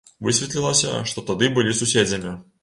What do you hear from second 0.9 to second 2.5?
што тады былі суседзямі.